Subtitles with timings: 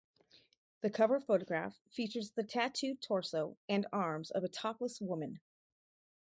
[0.81, 5.39] The cover photograph features the tattooed torso and arms of a topless woman.